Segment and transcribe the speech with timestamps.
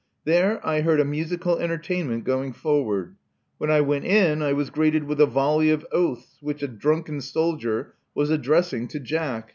[0.25, 3.17] There I heard a musical entertainment going forward.
[3.59, 7.21] When I went in I was greeted with a volley of oaths which, a drunken
[7.21, 9.49] soldier was addressing to Jack.